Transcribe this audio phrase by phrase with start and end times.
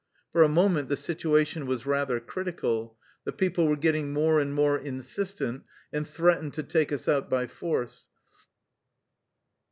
[0.31, 2.97] For a moment the situation was rather critical.
[3.23, 7.45] The people were getting more and more insistent, and threatened to take us out by
[7.45, 8.07] force.